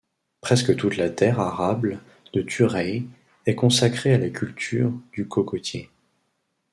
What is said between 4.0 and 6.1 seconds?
à la culture du cocotier.